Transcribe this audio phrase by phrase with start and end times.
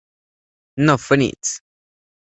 [0.87, 1.61] No Friends".